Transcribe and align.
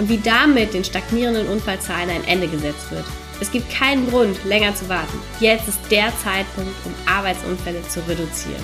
und 0.00 0.08
wie 0.08 0.16
damit 0.16 0.72
den 0.72 0.82
stagnierenden 0.82 1.46
Unfallzahlen 1.46 2.08
ein 2.08 2.24
Ende 2.26 2.48
gesetzt 2.48 2.90
wird. 2.90 3.04
Es 3.38 3.52
gibt 3.52 3.70
keinen 3.70 4.08
Grund, 4.08 4.42
länger 4.46 4.74
zu 4.74 4.88
warten. 4.88 5.18
Jetzt 5.40 5.68
ist 5.68 5.78
der 5.90 6.10
Zeitpunkt, 6.24 6.72
um 6.86 6.94
Arbeitsunfälle 7.06 7.82
zu 7.86 8.00
reduzieren. 8.08 8.62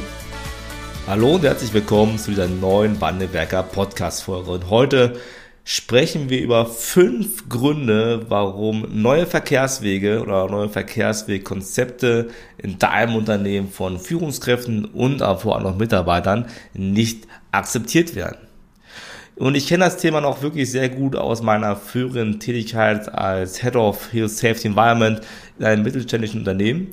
Hallo 1.07 1.35
und 1.35 1.45
herzlich 1.45 1.75
willkommen 1.75 2.19
zu 2.19 2.31
dieser 2.31 2.49
neuen 2.49 2.99
Wandelwerker 3.03 3.63
Podcast-Folge. 3.63 4.51
Und 4.51 4.71
heute 4.71 5.21
sprechen 5.65 6.31
wir 6.31 6.41
über 6.41 6.65
fünf 6.65 7.51
Gründe, 7.51 8.25
warum 8.31 8.87
neue 8.91 9.27
Verkehrswege 9.27 10.23
oder 10.23 10.49
neue 10.49 10.71
Verkehrswegkonzepte 10.71 12.31
in 12.57 12.79
deinem 12.79 13.15
Unternehmen 13.15 13.71
von 13.71 13.99
Führungskräften 13.99 14.87
und 14.87 15.23
auch 15.23 15.43
vor 15.43 15.57
allem 15.57 15.65
noch 15.65 15.77
Mitarbeitern 15.77 16.47
nicht 16.73 17.27
akzeptiert 17.53 18.15
werden. 18.15 18.46
Und 19.37 19.55
ich 19.55 19.69
kenne 19.69 19.85
das 19.85 19.99
Thema 19.99 20.23
noch 20.23 20.41
wirklich 20.41 20.71
sehr 20.71 20.89
gut 20.89 21.15
aus 21.15 21.43
meiner 21.43 21.77
früheren 21.77 22.41
Tätigkeit 22.41 23.13
als 23.13 23.61
Head 23.61 23.77
of 23.77 24.11
Health 24.11 24.31
Safety 24.31 24.69
Environment 24.69 25.21
in 25.59 25.67
einem 25.67 25.83
mittelständischen 25.83 26.41
Unternehmen. 26.41 26.89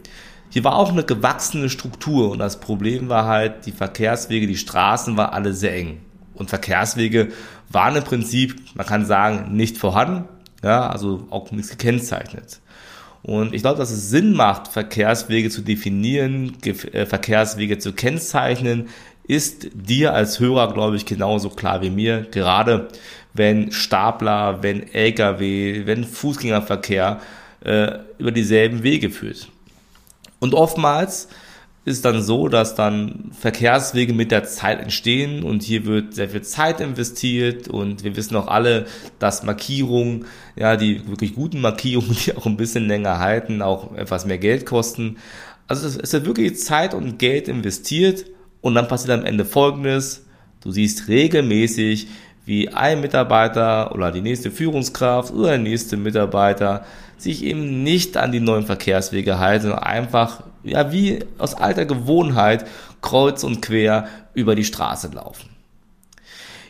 Hier 0.49 0.65
war 0.65 0.75
auch 0.75 0.91
eine 0.91 1.03
gewachsene 1.03 1.69
Struktur 1.69 2.31
und 2.31 2.39
das 2.39 2.59
Problem 2.59 3.07
war 3.07 3.25
halt, 3.25 3.65
die 3.65 3.71
Verkehrswege, 3.71 4.45
die 4.45 4.57
Straßen 4.57 5.15
waren 5.15 5.33
alle 5.33 5.53
sehr 5.53 5.73
eng. 5.73 6.01
Und 6.35 6.49
Verkehrswege 6.49 7.29
waren 7.69 7.95
im 7.95 8.03
Prinzip, 8.03 8.55
man 8.75 8.85
kann 8.85 9.05
sagen, 9.05 9.55
nicht 9.55 9.77
vorhanden, 9.77 10.25
ja, 10.61 10.89
also 10.89 11.25
auch 11.29 11.49
nichts 11.51 11.71
gekennzeichnet. 11.71 12.59
Und 13.23 13.53
ich 13.53 13.61
glaube, 13.61 13.77
dass 13.77 13.89
es 13.89 14.09
Sinn 14.09 14.33
macht, 14.33 14.67
Verkehrswege 14.67 15.49
zu 15.49 15.61
definieren, 15.61 16.57
äh, 16.65 17.05
Verkehrswege 17.05 17.77
zu 17.77 17.93
kennzeichnen, 17.93 18.89
ist 19.25 19.67
dir 19.73 20.13
als 20.13 20.39
Hörer, 20.39 20.73
glaube 20.73 20.95
ich, 20.95 21.05
genauso 21.05 21.49
klar 21.49 21.81
wie 21.81 21.89
mir. 21.89 22.27
Gerade 22.31 22.89
wenn 23.33 23.71
Stapler, 23.71 24.61
wenn 24.61 24.93
Lkw, 24.93 25.85
wenn 25.85 26.03
Fußgängerverkehr 26.03 27.21
äh, 27.63 27.99
über 28.17 28.31
dieselben 28.31 28.83
Wege 28.83 29.09
führt. 29.09 29.47
Und 30.39 30.53
oftmals 30.53 31.29
ist 31.85 32.05
dann 32.05 32.21
so, 32.21 32.47
dass 32.47 32.75
dann 32.75 33.31
Verkehrswege 33.37 34.13
mit 34.13 34.31
der 34.31 34.45
Zeit 34.45 34.79
entstehen 34.79 35.43
und 35.43 35.63
hier 35.63 35.85
wird 35.85 36.13
sehr 36.13 36.29
viel 36.29 36.41
Zeit 36.41 36.79
investiert 36.79 37.67
und 37.67 38.03
wir 38.03 38.15
wissen 38.15 38.37
auch 38.37 38.47
alle, 38.47 38.85
dass 39.19 39.43
Markierungen, 39.43 40.25
ja, 40.55 40.77
die 40.77 41.05
wirklich 41.07 41.35
guten 41.35 41.59
Markierungen, 41.59 42.15
die 42.25 42.35
auch 42.35 42.45
ein 42.45 42.57
bisschen 42.57 42.87
länger 42.87 43.19
halten, 43.19 43.61
auch 43.61 43.95
etwas 43.95 44.25
mehr 44.25 44.37
Geld 44.37 44.65
kosten. 44.65 45.17
Also 45.67 45.87
es 45.87 46.13
wird 46.13 46.25
wirklich 46.25 46.57
Zeit 46.59 46.93
und 46.93 47.19
Geld 47.19 47.47
investiert 47.47 48.25
und 48.63 48.75
dann 48.75 48.87
passiert 48.87 49.11
am 49.11 49.25
Ende 49.25 49.45
Folgendes. 49.45 50.25
Du 50.61 50.71
siehst 50.71 51.09
regelmäßig, 51.09 52.07
wie 52.45 52.69
ein 52.69 53.01
Mitarbeiter 53.01 53.93
oder 53.93 54.09
die 54.09 54.21
nächste 54.21 54.51
Führungskraft 54.51 55.33
oder 55.33 55.49
der 55.49 55.57
nächste 55.57 55.97
Mitarbeiter 55.97 56.85
sich 57.17 57.43
eben 57.43 57.83
nicht 57.83 58.15
an 58.15 58.31
die 58.31 58.39
neuen 58.39 58.65
Verkehrswege 58.65 59.37
halten, 59.37 59.63
sondern 59.63 59.83
einfach, 59.83 60.43
ja, 60.63 60.93
wie 60.93 61.19
aus 61.37 61.55
alter 61.55 61.85
Gewohnheit 61.85 62.65
kreuz 63.01 63.43
und 63.43 63.61
quer 63.61 64.07
über 64.33 64.55
die 64.55 64.63
Straße 64.63 65.09
laufen. 65.13 65.49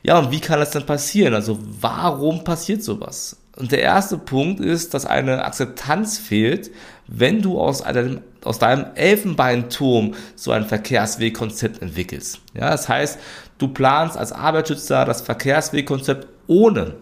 Ja, 0.01 0.17
und 0.17 0.31
wie 0.31 0.39
kann 0.39 0.59
das 0.59 0.71
dann 0.71 0.87
passieren? 0.87 1.35
Also 1.35 1.59
warum 1.79 2.43
passiert 2.43 2.83
sowas? 2.83 3.37
Und 3.55 3.71
der 3.71 3.83
erste 3.83 4.17
Punkt 4.17 4.59
ist, 4.59 4.95
dass 4.95 5.05
eine 5.05 5.45
Akzeptanz 5.45 6.17
fehlt, 6.17 6.71
wenn 7.07 7.43
du 7.43 7.59
aus, 7.59 7.83
einem, 7.83 8.21
aus 8.45 8.59
deinem 8.59 8.85
Elfenbeinturm 8.95 10.13
so 10.35 10.51
ein 10.51 10.65
Verkehrswegkonzept 10.65 11.81
entwickelst. 11.81 12.41
Ja, 12.53 12.69
das 12.69 12.89
heißt, 12.89 13.19
du 13.57 13.67
planst 13.69 14.17
als 14.17 14.31
Arbeitsschützer 14.31 15.05
das 15.05 15.21
Verkehrswegkonzept 15.21 16.27
ohne, 16.47 16.95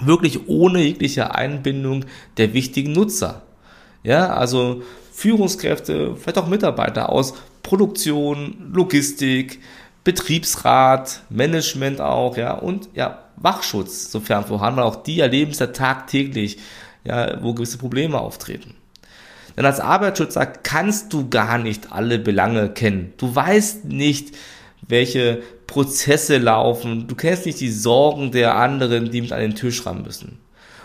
wirklich 0.00 0.48
ohne 0.48 0.82
jegliche 0.82 1.34
Einbindung 1.34 2.04
der 2.36 2.54
wichtigen 2.54 2.92
Nutzer. 2.92 3.42
Ja, 4.02 4.34
also 4.34 4.82
Führungskräfte, 5.12 6.14
vielleicht 6.16 6.38
auch 6.38 6.46
Mitarbeiter 6.46 7.08
aus 7.10 7.34
Produktion, 7.62 8.70
Logistik, 8.72 9.60
Betriebsrat, 10.04 11.22
Management 11.28 12.00
auch, 12.00 12.36
ja, 12.36 12.54
und 12.54 12.88
ja, 12.94 13.24
Wachschutz, 13.36 14.10
sofern 14.10 14.44
vorhanden, 14.44 14.78
weil 14.78 14.86
auch 14.86 15.02
die 15.02 15.20
erleben 15.20 15.50
es 15.50 15.58
ja 15.58 15.66
tagtäglich, 15.66 16.58
ja, 17.04 17.42
wo 17.42 17.52
gewisse 17.52 17.78
Probleme 17.78 18.18
auftreten. 18.18 18.74
Denn 19.58 19.66
als 19.66 19.80
Arbeitsschützer 19.80 20.46
kannst 20.46 21.12
du 21.12 21.28
gar 21.28 21.58
nicht 21.58 21.90
alle 21.90 22.20
Belange 22.20 22.68
kennen. 22.68 23.12
Du 23.16 23.34
weißt 23.34 23.86
nicht, 23.86 24.36
welche 24.86 25.42
Prozesse 25.66 26.38
laufen. 26.38 27.08
Du 27.08 27.16
kennst 27.16 27.44
nicht 27.44 27.58
die 27.58 27.72
Sorgen 27.72 28.30
der 28.30 28.54
anderen, 28.54 29.10
die 29.10 29.20
mit 29.20 29.32
an 29.32 29.40
den 29.40 29.56
Tisch 29.56 29.84
ran 29.84 30.04
müssen. 30.04 30.38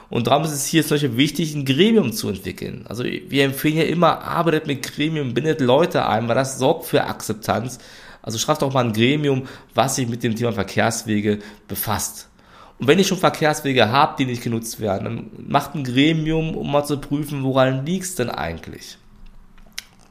Und 0.10 0.26
darum 0.26 0.44
ist 0.44 0.54
es 0.54 0.66
hier 0.66 0.82
solche 0.82 1.18
wichtig, 1.18 1.54
ein 1.54 1.66
Gremium 1.66 2.14
zu 2.14 2.30
entwickeln. 2.30 2.86
Also 2.90 3.04
wir 3.04 3.44
empfehlen 3.44 3.78
ja 3.78 3.84
immer, 3.84 4.24
arbeitet 4.24 4.66
mit 4.66 4.82
Gremium, 4.82 5.36
bindet 5.36 5.62
Leute 5.62 6.08
ein, 6.08 6.28
weil 6.28 6.34
das 6.34 6.58
sorgt 6.58 6.86
für 6.86 7.04
Akzeptanz. 7.04 7.78
Also 8.24 8.40
schafft 8.40 8.64
doch 8.64 8.74
mal 8.74 8.86
ein 8.86 8.94
Gremium, 8.94 9.44
was 9.76 9.98
sich 9.98 10.08
mit 10.08 10.24
dem 10.24 10.36
Thema 10.36 10.52
Verkehrswege 10.52 11.38
befasst. 11.68 12.28
Und 12.80 12.88
wenn 12.88 13.00
ich 13.00 13.08
schon 13.08 13.18
Verkehrswege 13.18 13.90
habe, 13.90 14.16
die 14.18 14.26
nicht 14.26 14.44
genutzt 14.44 14.80
werden, 14.80 15.04
dann 15.06 15.30
macht 15.48 15.76
ein 15.76 15.84
Gremium, 15.84 16.56
um 16.56 16.72
mal 16.72 16.84
zu 16.84 17.00
prüfen, 17.00 17.44
woran 17.44 17.86
liegt 17.86 18.06
es 18.06 18.16
denn 18.16 18.30
eigentlich. 18.30 18.98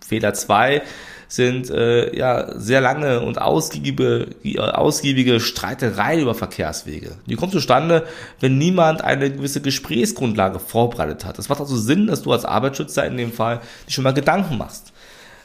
Fehler 0.07 0.35
zwei 0.35 0.83
sind 1.29 1.71
äh, 1.71 2.15
ja 2.15 2.59
sehr 2.59 2.83
lange 2.83 3.21
und 3.21 3.41
ausgiebige, 3.41 4.29
ausgiebige 4.59 5.41
Streitereien 5.41 6.21
über 6.21 6.35
Verkehrswege. 6.35 7.17
Die 7.27 7.37
kommt 7.37 7.53
zustande, 7.53 8.07
wenn 8.41 8.59
niemand 8.59 9.03
eine 9.03 9.31
gewisse 9.31 9.63
Gesprächsgrundlage 9.63 10.59
vorbereitet 10.59 11.25
hat. 11.25 11.39
Es 11.39 11.49
macht 11.49 11.61
also 11.61 11.77
Sinn, 11.77 12.07
dass 12.07 12.23
du 12.23 12.33
als 12.33 12.45
Arbeitsschützer 12.45 13.07
in 13.07 13.17
dem 13.17 13.33
Fall 13.33 13.61
dich 13.87 13.95
schon 13.95 14.05
mal 14.05 14.13
Gedanken 14.13 14.59
machst. 14.59 14.93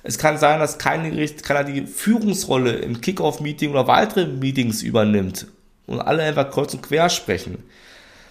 Es 0.03 0.17
kann 0.17 0.37
sein, 0.37 0.59
dass 0.59 0.77
kein 0.77 1.09
Gericht 1.09 1.43
keiner 1.43 1.63
die 1.63 1.87
Führungsrolle 1.87 2.73
im 2.73 2.99
Kickoff-Meeting 2.99 3.71
oder 3.71 3.87
weitere 3.87 4.27
Meetings 4.27 4.81
übernimmt 4.81 5.47
und 5.87 6.01
alle 6.01 6.23
einfach 6.23 6.51
kreuz 6.51 6.73
und 6.73 6.83
quer 6.83 7.09
sprechen. 7.09 7.63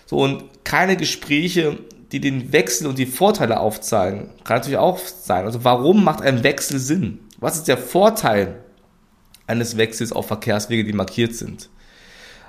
So, 0.06 0.19
und 0.19 0.44
keine 0.65 0.97
Gespräche, 0.97 1.78
die 2.12 2.21
den 2.21 2.53
Wechsel 2.53 2.87
und 2.87 2.99
die 2.99 3.06
Vorteile 3.06 3.59
aufzeigen, 3.59 4.31
kann 4.44 4.59
natürlich 4.59 4.78
auch 4.78 4.99
sein. 4.99 5.44
Also 5.44 5.65
warum 5.65 6.05
macht 6.05 6.22
ein 6.22 6.45
Wechsel 6.45 6.78
Sinn? 6.78 7.19
Was 7.39 7.56
ist 7.56 7.69
der 7.69 7.78
Vorteil 7.78 8.61
eines 9.47 9.77
Wechsels 9.77 10.12
auf 10.12 10.28
Verkehrswege, 10.28 10.84
die 10.84 10.93
markiert 10.93 11.34
sind? 11.34 11.69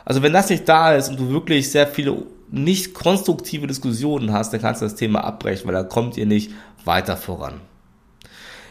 Also 0.06 0.22
wenn 0.22 0.34
das 0.34 0.50
nicht 0.50 0.70
da 0.70 0.94
ist 0.94 1.10
und 1.10 1.20
du 1.20 1.30
wirklich 1.30 1.72
sehr 1.72 1.88
viele 1.88 2.24
nicht 2.50 2.94
konstruktive 2.94 3.68
Diskussionen 3.68 4.32
hast, 4.32 4.54
dann 4.54 4.62
kannst 4.62 4.82
du 4.82 4.86
das 4.86 4.96
Thema 4.96 5.24
abbrechen, 5.24 5.68
weil 5.68 5.74
dann 5.74 5.90
kommt 5.90 6.16
ihr 6.16 6.26
nicht 6.26 6.52
weiter 6.86 7.18
voran. 7.18 7.60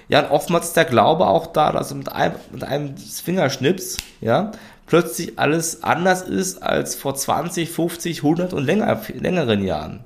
Ja, 0.09 0.21
und 0.21 0.31
oftmals 0.31 0.67
ist 0.67 0.77
der 0.77 0.85
Glaube 0.85 1.27
auch 1.27 1.49
da, 1.49 1.73
dass 1.73 1.93
mit 1.93 2.11
einem, 2.13 2.37
mit 2.53 2.65
einem 2.65 2.97
Fingerschnips, 2.97 3.97
ja, 4.21 4.53
plötzlich 4.87 5.39
alles 5.39 5.83
anders 5.83 6.23
ist 6.23 6.63
als 6.63 6.95
vor 6.95 7.15
20, 7.15 7.71
50, 7.71 8.19
100 8.19 8.53
und 8.53 8.65
länger, 8.65 9.01
längeren 9.15 9.65
Jahren. 9.65 10.05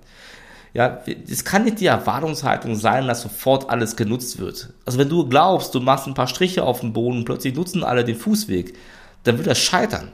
Ja, 0.73 1.01
es 1.29 1.45
kann 1.45 1.65
nicht 1.65 1.81
die 1.81 1.87
Erwartungshaltung 1.87 2.77
sein, 2.77 3.09
dass 3.09 3.23
sofort 3.23 3.69
alles 3.71 3.97
genutzt 3.97 4.39
wird. 4.39 4.73
Also 4.87 4.99
wenn 4.99 5.09
du 5.09 5.29
glaubst, 5.29 5.75
du 5.75 5.81
machst 5.81 6.07
ein 6.07 6.15
paar 6.15 6.29
Striche 6.29 6.63
auf 6.63 6.81
dem 6.81 6.93
Boden 6.93 7.19
und 7.19 7.25
plötzlich 7.25 7.55
nutzen 7.55 7.83
alle 7.83 8.05
den 8.05 8.17
Fußweg, 8.17 8.77
dann 9.25 9.37
wird 9.37 9.49
das 9.49 9.59
scheitern. 9.59 10.13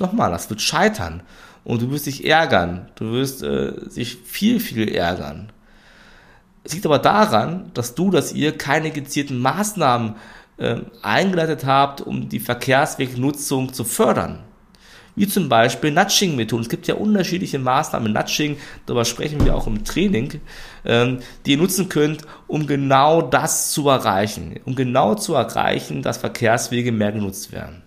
Nochmal, 0.00 0.30
das 0.30 0.50
wird 0.50 0.60
scheitern. 0.60 1.22
Und 1.64 1.82
du 1.82 1.90
wirst 1.90 2.06
dich 2.06 2.26
ärgern. 2.26 2.88
Du 2.96 3.12
wirst 3.12 3.42
äh, 3.42 3.72
sich 3.88 4.16
viel, 4.16 4.58
viel 4.58 4.88
ärgern. 4.88 5.52
Es 6.64 6.74
liegt 6.74 6.86
aber 6.86 6.98
daran, 6.98 7.70
dass 7.74 7.94
du, 7.94 8.10
dass 8.10 8.32
ihr 8.32 8.56
keine 8.56 8.90
gezielten 8.90 9.38
Maßnahmen 9.38 10.16
äh, 10.58 10.76
eingeleitet 11.02 11.64
habt, 11.64 12.00
um 12.00 12.28
die 12.28 12.40
Verkehrswegnutzung 12.40 13.72
zu 13.72 13.84
fördern. 13.84 14.40
Wie 15.14 15.26
zum 15.26 15.48
Beispiel 15.48 15.90
Nudging-Methoden. 15.90 16.62
Es 16.62 16.68
gibt 16.68 16.86
ja 16.86 16.94
unterschiedliche 16.94 17.58
Maßnahmen. 17.58 18.12
Nudging, 18.12 18.56
darüber 18.86 19.04
sprechen 19.04 19.44
wir 19.44 19.56
auch 19.56 19.66
im 19.66 19.82
Training, 19.82 20.40
ähm, 20.84 21.18
die 21.44 21.52
ihr 21.52 21.58
nutzen 21.58 21.88
könnt, 21.88 22.22
um 22.46 22.68
genau 22.68 23.22
das 23.22 23.72
zu 23.72 23.88
erreichen. 23.88 24.60
Um 24.64 24.76
genau 24.76 25.16
zu 25.16 25.34
erreichen, 25.34 26.02
dass 26.02 26.18
Verkehrswege 26.18 26.92
mehr 26.92 27.10
genutzt 27.10 27.50
werden. 27.50 27.82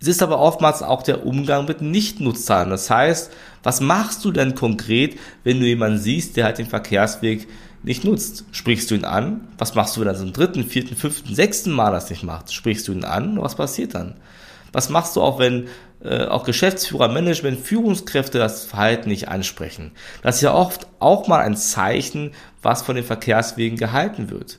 Es 0.00 0.08
ist 0.08 0.22
aber 0.22 0.38
oftmals 0.38 0.82
auch 0.82 1.02
der 1.02 1.26
Umgang 1.26 1.66
mit 1.66 1.80
Nichtnutzern. 1.80 2.70
Das 2.70 2.90
heißt, 2.90 3.32
was 3.62 3.80
machst 3.80 4.24
du 4.24 4.30
denn 4.30 4.54
konkret, 4.54 5.18
wenn 5.42 5.60
du 5.60 5.66
jemanden 5.66 5.98
siehst, 5.98 6.36
der 6.36 6.44
halt 6.44 6.58
den 6.58 6.66
Verkehrsweg 6.66 7.48
nicht 7.82 8.04
nutzt? 8.04 8.44
Sprichst 8.52 8.90
du 8.90 8.94
ihn 8.94 9.04
an? 9.04 9.48
Was 9.58 9.74
machst 9.74 9.96
du, 9.96 10.00
wenn 10.00 10.08
er 10.08 10.16
zum 10.16 10.32
dritten, 10.32 10.64
vierten, 10.64 10.96
fünften, 10.96 11.34
sechsten 11.34 11.70
Mal 11.70 11.92
das 11.92 12.10
nicht 12.10 12.22
macht? 12.22 12.52
Sprichst 12.52 12.88
du 12.88 12.92
ihn 12.92 13.04
an? 13.04 13.40
Was 13.40 13.54
passiert 13.54 13.94
dann? 13.94 14.16
Was 14.72 14.88
machst 14.88 15.14
du 15.16 15.22
auch, 15.22 15.38
wenn 15.38 15.68
äh, 16.02 16.24
auch 16.24 16.44
Geschäftsführer, 16.44 17.08
Management, 17.08 17.60
Führungskräfte 17.60 18.38
das 18.38 18.64
Verhalten 18.64 19.08
nicht 19.08 19.28
ansprechen? 19.28 19.92
Das 20.22 20.36
ist 20.36 20.42
ja 20.42 20.52
oft 20.52 20.86
auch 20.98 21.28
mal 21.28 21.40
ein 21.40 21.56
Zeichen, 21.56 22.32
was 22.60 22.82
von 22.82 22.96
den 22.96 23.04
Verkehrswegen 23.04 23.78
gehalten 23.78 24.30
wird. 24.30 24.58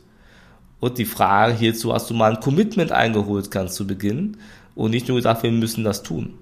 Und 0.80 0.98
die 0.98 1.06
Frage 1.06 1.54
hierzu, 1.54 1.94
hast 1.94 2.10
du 2.10 2.14
mal 2.14 2.32
ein 2.32 2.40
Commitment 2.40 2.92
eingeholt 2.92 3.52
ganz 3.52 3.76
zu 3.76 3.88
Beginn 3.88 4.38
und 4.76 4.92
nicht 4.92 5.08
nur 5.08 5.18
gesagt, 5.18 5.44
wir 5.44 5.52
müssen 5.52 5.84
das 5.84 6.04
tun. 6.04 6.38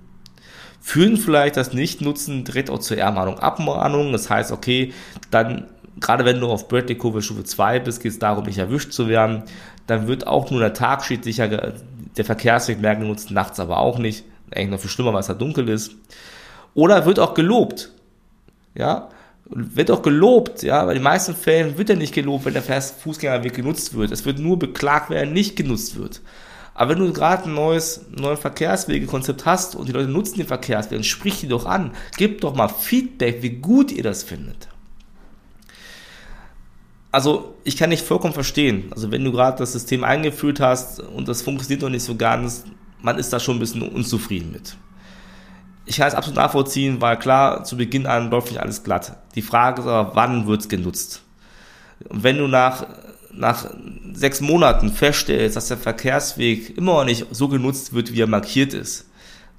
Führen 0.81 1.15
vielleicht 1.17 1.55
das 1.55 1.73
Nichtnutzen 1.73 2.43
direkt 2.43 2.69
auch 2.69 2.79
zur 2.79 2.97
Ermahnung, 2.97 3.39
Abmahnung. 3.39 4.11
Das 4.11 4.29
heißt, 4.29 4.51
okay, 4.51 4.93
dann, 5.31 5.67
gerade 5.99 6.25
wenn 6.25 6.41
du 6.41 6.47
auf 6.47 6.67
Bradley 6.67 6.97
Kurve 6.97 7.21
Stufe 7.21 7.45
2 7.45 7.79
bist, 7.79 8.01
geht 8.01 8.11
es 8.11 8.19
darum, 8.19 8.43
nicht 8.45 8.57
erwischt 8.57 8.91
zu 8.91 9.07
werden. 9.07 9.43
Dann 9.87 10.07
wird 10.07 10.27
auch 10.27 10.51
nur 10.51 10.59
der 10.59 10.73
Tagschied 10.73 11.23
sicher, 11.23 11.47
der 11.47 12.25
Verkehrsweg 12.25 12.81
mehr 12.81 12.95
genutzt, 12.95 13.31
nachts 13.31 13.59
aber 13.59 13.77
auch 13.77 13.97
nicht. 13.97 14.25
Eigentlich 14.51 14.71
noch 14.71 14.79
viel 14.79 14.89
schlimmer, 14.89 15.13
weil 15.13 15.21
es 15.21 15.27
da 15.27 15.33
dunkel 15.33 15.69
ist. 15.69 15.95
Oder 16.73 17.05
wird 17.05 17.19
auch 17.19 17.33
gelobt. 17.33 17.91
Ja, 18.75 19.09
wird 19.45 19.91
auch 19.91 20.01
gelobt, 20.01 20.63
ja, 20.63 20.85
weil 20.85 20.95
in 20.95 20.99
den 20.99 21.03
meisten 21.03 21.35
Fällen 21.35 21.77
wird 21.77 21.89
er 21.89 21.95
nicht 21.95 22.13
gelobt, 22.13 22.45
wenn 22.45 22.53
der 22.53 22.63
Fußgängerweg 22.63 23.53
genutzt 23.53 23.93
wird. 23.93 24.11
Es 24.11 24.25
wird 24.25 24.39
nur 24.39 24.57
beklagt, 24.57 25.09
wenn 25.09 25.17
er 25.17 25.25
nicht 25.25 25.55
genutzt 25.55 25.97
wird. 25.97 26.21
Aber 26.75 26.91
wenn 26.91 26.99
du 26.99 27.13
gerade 27.13 27.43
ein 27.45 27.53
neues, 27.53 28.05
neues 28.09 28.39
Verkehrswegekonzept 28.39 29.45
hast 29.45 29.75
und 29.75 29.87
die 29.87 29.91
Leute 29.91 30.09
nutzen 30.09 30.37
den 30.37 30.47
Verkehrsweg, 30.47 30.97
dann 30.97 31.03
sprich 31.03 31.39
die 31.39 31.47
doch 31.47 31.65
an. 31.65 31.91
Gib 32.17 32.41
doch 32.41 32.55
mal 32.55 32.67
Feedback, 32.67 33.41
wie 33.41 33.51
gut 33.51 33.91
ihr 33.91 34.03
das 34.03 34.23
findet. 34.23 34.69
Also, 37.11 37.53
ich 37.63 37.77
kann 37.77 37.91
nicht 37.91 38.03
vollkommen 38.03 38.33
verstehen. 38.33 38.91
Also, 38.91 39.11
wenn 39.11 39.23
du 39.23 39.31
gerade 39.31 39.59
das 39.59 39.73
System 39.73 40.03
eingeführt 40.03 40.59
hast 40.59 40.99
und 40.99 41.27
das 41.27 41.43
funktioniert 41.43 41.83
noch 41.83 41.89
nicht 41.89 42.03
so 42.03 42.15
ganz, 42.15 42.63
man 43.01 43.19
ist 43.19 43.31
da 43.31 43.39
schon 43.39 43.57
ein 43.57 43.59
bisschen 43.59 43.83
unzufrieden 43.83 44.51
mit 44.51 44.75
ich 45.85 45.97
kann 45.97 46.07
es 46.07 46.15
absolut 46.15 46.37
nachvollziehen, 46.37 47.01
weil 47.01 47.17
klar, 47.17 47.63
zu 47.63 47.77
Beginn 47.77 48.05
an 48.05 48.29
läuft 48.29 48.51
nicht 48.51 48.61
alles 48.61 48.83
glatt. 48.83 49.17
Die 49.35 49.41
Frage 49.41 49.81
ist 49.81 49.87
aber, 49.87 50.15
wann 50.15 50.47
wird's 50.47 50.69
genutzt? 50.69 51.23
Und 52.07 52.23
wenn 52.23 52.37
du 52.37 52.47
nach, 52.47 52.85
nach 53.35 53.69
sechs 54.13 54.41
Monaten 54.41 54.91
feststellst, 54.91 55.55
dass 55.55 55.67
der 55.67 55.77
Verkehrsweg 55.77 56.77
immer 56.77 56.93
noch 56.93 57.05
nicht 57.05 57.25
so 57.31 57.47
genutzt 57.47 57.93
wird, 57.93 58.13
wie 58.13 58.21
er 58.21 58.27
markiert 58.27 58.73
ist, 58.73 59.09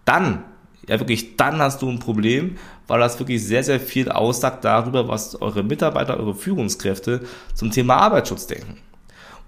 dann, 0.05 0.44
ja 0.88 0.99
wirklich, 1.00 1.37
dann 1.37 1.59
hast 1.59 1.82
du 1.82 1.88
ein 1.88 1.99
Problem, 1.99 2.56
weil 2.87 3.00
das 3.00 3.19
wirklich 3.19 3.44
sehr, 3.44 3.65
sehr 3.65 3.81
viel 3.81 4.11
aussagt 4.11 4.65
darüber, 4.65 5.09
was 5.09 5.41
eure 5.41 5.62
Mitarbeiter, 5.62 6.19
eure 6.19 6.35
Führungskräfte 6.35 7.23
zum 7.55 7.71
Thema 7.71 7.97
Arbeitsschutz 7.97 8.47
denken. 8.47 8.76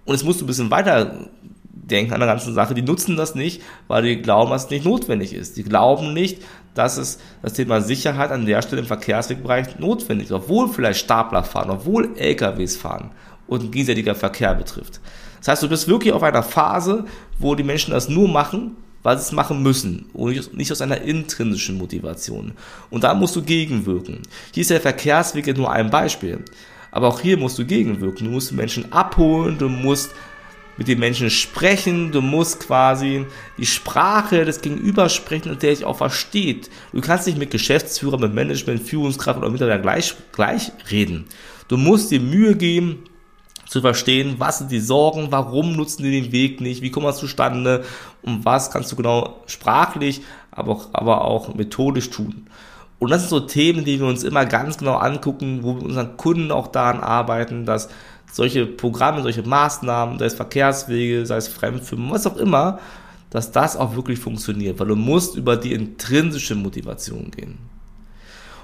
Und 0.05 0.15
es 0.15 0.25
musst 0.25 0.41
du 0.41 0.45
ein 0.45 0.49
bisschen 0.49 0.71
weiter 0.71 1.29
denken 1.73 2.13
an 2.13 2.21
der 2.21 2.29
ganzen 2.29 2.55
Sache. 2.55 2.75
Die 2.75 2.83
nutzen 2.83 3.17
das 3.17 3.35
nicht, 3.35 3.63
weil 3.89 4.03
die 4.03 4.23
glauben, 4.23 4.51
dass 4.51 4.65
es 4.65 4.71
nicht 4.71 4.85
notwendig 4.85 5.33
ist. 5.33 5.57
Die 5.57 5.63
glauben 5.63 6.13
nicht, 6.13 6.43
dass 6.77 6.97
es 6.97 7.19
das 7.43 7.55
Thema 7.55 7.81
Sicherheit 7.81 8.31
an 8.31 8.47
der 8.47 8.63
Stelle 8.63 8.83
im 8.83 8.87
Verkehrswegbereich 8.87 9.79
notwendig 9.79 10.27
ist, 10.27 10.33
obwohl 10.33 10.69
vielleicht 10.69 11.01
Stapler 11.01 11.43
fahren, 11.43 11.71
obwohl 11.71 12.17
LKWs 12.17 12.77
fahren 12.77 13.11
und 13.47 13.73
gegenseitiger 13.73 14.15
Verkehr 14.15 14.55
betrifft. 14.55 15.01
Das 15.39 15.49
heißt, 15.49 15.63
du 15.63 15.69
bist 15.69 15.89
wirklich 15.89 16.13
auf 16.13 16.23
einer 16.23 16.43
Phase, 16.43 17.05
wo 17.39 17.55
die 17.55 17.63
Menschen 17.63 17.93
das 17.93 18.09
nur 18.09 18.29
machen, 18.29 18.77
weil 19.03 19.17
sie 19.17 19.23
es 19.23 19.33
machen 19.33 19.63
müssen 19.63 20.07
und 20.13 20.57
nicht 20.57 20.73
aus 20.73 20.81
einer 20.81 21.01
intrinsischen 21.01 21.79
Motivation. 21.79 22.53
Und 22.91 23.05
da 23.05 23.15
musst 23.15 23.37
du 23.37 23.43
gegenwirken. 23.43 24.23
Hier 24.53 24.63
ist 24.63 24.71
der 24.71 24.81
Verkehrsweg 24.81 25.57
nur 25.57 25.71
ein 25.71 25.91
Beispiel. 25.91 26.41
Aber 26.91 27.09
auch 27.09 27.21
hier 27.21 27.37
musst 27.37 27.59
du 27.59 27.65
gegenwirken. 27.65 28.27
Du 28.27 28.33
musst 28.33 28.53
Menschen 28.53 28.91
abholen, 28.93 29.59
du 29.59 29.69
musst 29.69 30.11
mit 30.77 30.89
den 30.89 30.99
Menschen 30.99 31.31
sprechen, 31.31 32.13
du 32.13 32.21
musst 32.21 32.61
quasi 32.61 33.27
die 33.59 33.67
Sprache 33.67 34.45
des 34.45 34.61
Gegenübers 34.61 35.15
sprechen 35.15 35.51
und 35.51 35.63
der 35.63 35.71
dich 35.71 35.85
auch 35.85 35.97
versteht. 35.97 36.71
Du 36.93 37.01
kannst 37.01 37.27
nicht 37.27 37.39
mit 37.39 37.51
Geschäftsführer, 37.51 38.19
mit 38.19 38.35
Management, 38.35 38.83
Führungskraft 38.83 39.39
oder 39.39 39.51
Mitarbeiter 39.51 39.81
gleich, 39.81 40.15
gleich 40.33 40.73
reden. 40.91 41.27
Du 41.69 41.77
musst 41.77 42.11
dir 42.11 42.21
Mühe 42.21 42.55
geben, 42.55 43.05
zu 43.67 43.81
verstehen, 43.81 44.37
was 44.39 44.59
sind 44.59 44.71
die 44.71 44.81
Sorgen, 44.81 45.29
warum 45.31 45.73
nutzen 45.73 46.05
die 46.05 46.23
den 46.23 46.33
Weg 46.33 46.61
nicht, 46.61 46.83
wie 46.83 46.91
kommt 46.91 47.07
das 47.07 47.19
zustande 47.19 47.85
und 48.23 48.45
was 48.45 48.71
kannst 48.71 48.93
du 48.93 48.97
genau 48.97 49.41
sprachlich, 49.47 50.23
aber 50.51 50.73
auch, 50.73 50.89
aber 50.93 51.25
auch 51.25 51.55
methodisch 51.55 52.11
tun. 52.11 52.47
Und 52.99 53.11
das 53.11 53.23
sind 53.23 53.31
so 53.31 53.41
Themen, 53.41 53.85
die 53.85 54.01
wir 54.01 54.07
uns 54.07 54.25
immer 54.25 54.47
ganz 54.47 54.79
genau 54.79 54.97
angucken, 54.97 55.61
wo 55.63 55.77
wir 55.77 55.83
unseren 55.83 56.17
Kunden 56.17 56.51
auch 56.51 56.69
daran 56.69 57.01
arbeiten, 57.01 57.67
dass 57.67 57.89
solche 58.33 58.67
Programme, 58.67 59.23
solche 59.23 59.43
Maßnahmen, 59.43 60.19
sei 60.19 60.27
es 60.27 60.35
Verkehrswege, 60.35 61.27
sei 61.27 61.37
es 61.37 61.49
Fremdfirmen, 61.49 62.11
was 62.11 62.27
auch 62.27 62.37
immer, 62.37 62.79
dass 63.31 63.53
das 63.53 63.77
auch 63.77 63.97
wirklich 63.97 64.19
funktioniert, 64.19 64.79
weil 64.79 64.89
du 64.89 64.97
musst 64.97 65.37
über 65.37 65.57
die 65.57 65.73
intrinsische 65.73 66.55
Motivation 66.55 67.31
gehen. 67.31 67.59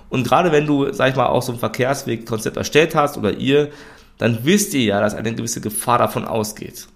Und 0.09 0.25
gerade 0.27 0.53
wenn 0.53 0.67
du, 0.67 0.93
sag 0.93 1.11
ich 1.11 1.17
mal, 1.17 1.27
auch 1.27 1.43
so 1.43 1.53
ein 1.53 1.59
Verkehrswegkonzept 1.59 2.57
erstellt 2.57 2.95
hast 2.95 3.17
oder 3.17 3.33
ihr, 3.33 3.71
dann 4.19 4.45
wisst 4.45 4.75
ihr 4.75 4.83
ja, 4.83 5.01
dass 5.01 5.15
eine 5.15 5.35
gewisse 5.35 5.61
Gefahr 5.61 5.99
davon 5.99 6.27
ausgeht. 6.27 6.87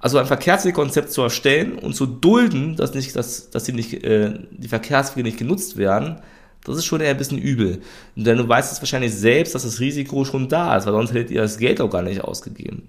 Also 0.00 0.18
ein 0.18 0.26
Verkehrswegkonzept 0.26 1.12
zu 1.12 1.22
erstellen 1.22 1.78
und 1.78 1.94
zu 1.94 2.06
dulden, 2.06 2.76
dass 2.76 2.94
nicht, 2.94 3.14
dass, 3.14 3.50
dass 3.50 3.64
die 3.64 3.72
nicht, 3.72 4.04
äh, 4.04 4.38
die 4.50 4.68
Verkehrswege 4.68 5.24
nicht 5.24 5.38
genutzt 5.38 5.76
werden, 5.76 6.20
das 6.64 6.76
ist 6.76 6.84
schon 6.84 7.00
eher 7.00 7.10
ein 7.10 7.16
bisschen 7.16 7.38
übel. 7.38 7.82
Denn 8.14 8.38
du 8.38 8.48
weißt 8.48 8.72
es 8.72 8.80
wahrscheinlich 8.80 9.14
selbst, 9.14 9.54
dass 9.54 9.64
das 9.64 9.80
Risiko 9.80 10.24
schon 10.24 10.48
da 10.48 10.76
ist, 10.76 10.86
weil 10.86 10.92
sonst 10.92 11.12
hättet 11.12 11.30
ihr 11.30 11.42
das 11.42 11.58
Geld 11.58 11.80
auch 11.80 11.90
gar 11.90 12.02
nicht 12.02 12.22
ausgegeben. 12.22 12.86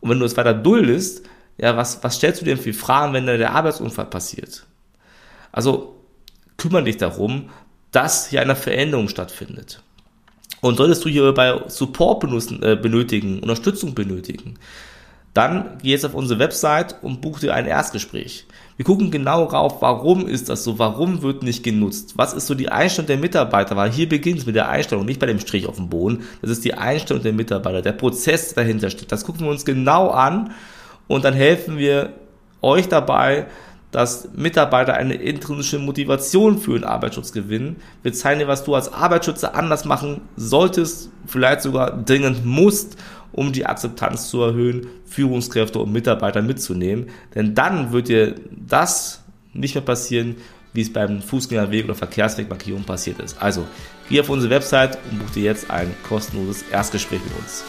Und 0.00 0.10
wenn 0.10 0.18
du 0.18 0.24
es 0.24 0.36
weiter 0.36 0.54
duldest, 0.54 1.26
ja, 1.58 1.76
was, 1.76 2.02
was 2.02 2.16
stellst 2.16 2.40
du 2.40 2.44
dir 2.44 2.56
für 2.56 2.72
Fragen, 2.72 3.12
wenn 3.12 3.26
da 3.26 3.36
der 3.36 3.52
Arbeitsunfall 3.52 4.06
passiert? 4.06 4.66
Also, 5.52 5.96
kümmere 6.56 6.84
dich 6.84 6.96
darum, 6.96 7.50
dass 7.90 8.28
hier 8.28 8.40
eine 8.40 8.56
Veränderung 8.56 9.08
stattfindet. 9.08 9.82
Und 10.62 10.76
solltest 10.76 11.04
du 11.04 11.08
hier 11.08 11.32
bei 11.34 11.68
Support 11.68 12.20
benutzen, 12.20 12.62
äh, 12.62 12.76
benötigen, 12.76 13.40
Unterstützung 13.40 13.94
benötigen, 13.94 14.58
dann 15.34 15.78
geh 15.82 15.90
jetzt 15.90 16.04
auf 16.04 16.14
unsere 16.14 16.38
Website 16.38 16.96
und 17.02 17.20
buch 17.20 17.40
dir 17.40 17.54
ein 17.54 17.66
Erstgespräch. 17.66 18.46
Wir 18.76 18.84
gucken 18.84 19.10
genau 19.10 19.44
rauf, 19.44 19.80
warum 19.80 20.26
ist 20.26 20.48
das 20.48 20.64
so, 20.64 20.78
warum 20.78 21.22
wird 21.22 21.42
nicht 21.42 21.62
genutzt, 21.62 22.14
was 22.16 22.34
ist 22.34 22.46
so 22.46 22.54
die 22.54 22.68
Einstellung 22.68 23.06
der 23.06 23.18
Mitarbeiter, 23.18 23.76
weil 23.76 23.90
hier 23.90 24.08
beginnt 24.08 24.40
es 24.40 24.46
mit 24.46 24.56
der 24.56 24.68
Einstellung, 24.68 25.06
nicht 25.06 25.20
bei 25.20 25.26
dem 25.26 25.38
Strich 25.38 25.66
auf 25.66 25.76
dem 25.76 25.88
Boden, 25.88 26.24
das 26.40 26.50
ist 26.50 26.64
die 26.64 26.74
Einstellung 26.74 27.22
der 27.22 27.32
Mitarbeiter, 27.32 27.80
der 27.80 27.92
Prozess 27.92 28.54
dahinter 28.54 28.90
steht. 28.90 29.12
Das 29.12 29.24
gucken 29.24 29.42
wir 29.42 29.50
uns 29.50 29.64
genau 29.64 30.10
an 30.10 30.52
und 31.08 31.24
dann 31.24 31.34
helfen 31.34 31.78
wir 31.78 32.14
euch 32.60 32.88
dabei, 32.88 33.46
dass 33.92 34.30
Mitarbeiter 34.34 34.94
eine 34.94 35.14
intrinsische 35.14 35.78
Motivation 35.78 36.58
für 36.58 36.72
den 36.72 36.84
Arbeitsschutz 36.84 37.32
gewinnen. 37.32 37.76
Wir 38.02 38.14
zeigen 38.14 38.40
dir, 38.40 38.48
was 38.48 38.64
du 38.64 38.74
als 38.74 38.90
Arbeitsschützer 38.90 39.54
anders 39.54 39.84
machen 39.84 40.22
solltest, 40.34 41.10
vielleicht 41.26 41.60
sogar 41.60 42.02
dringend 42.02 42.44
musst, 42.44 42.96
um 43.32 43.52
die 43.52 43.66
Akzeptanz 43.66 44.28
zu 44.28 44.42
erhöhen, 44.42 44.86
Führungskräfte 45.06 45.78
und 45.78 45.92
Mitarbeiter 45.92 46.42
mitzunehmen. 46.42 47.08
Denn 47.34 47.54
dann 47.54 47.92
wird 47.92 48.08
dir 48.08 48.34
das 48.50 49.22
nicht 49.52 49.74
mehr 49.74 49.84
passieren, 49.84 50.36
wie 50.72 50.82
es 50.82 50.92
beim 50.92 51.20
Fußgängerweg 51.20 51.84
oder 51.84 51.94
Verkehrswegmarkierung 51.94 52.84
passiert 52.84 53.20
ist. 53.20 53.40
Also, 53.40 53.66
geh 54.08 54.20
auf 54.20 54.30
unsere 54.30 54.50
Website 54.50 54.98
und 55.10 55.18
buch 55.18 55.30
dir 55.30 55.44
jetzt 55.44 55.70
ein 55.70 55.94
kostenloses 56.08 56.62
Erstgespräch 56.70 57.20
mit 57.22 57.36
uns. 57.38 57.64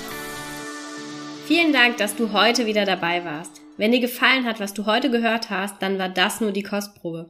Vielen 1.46 1.74
Dank, 1.74 1.98
dass 1.98 2.16
du 2.16 2.32
heute 2.32 2.66
wieder 2.66 2.86
dabei 2.86 3.26
warst. 3.26 3.62
Wenn 3.76 3.92
dir 3.92 4.00
gefallen 4.00 4.46
hat, 4.46 4.60
was 4.60 4.74
du 4.74 4.86
heute 4.86 5.12
gehört 5.12 5.50
hast, 5.50 5.82
dann 5.82 5.98
war 6.00 6.10
das 6.10 6.40
nur 6.40 6.52
die 6.52 6.64
Kostprobe. 6.64 7.30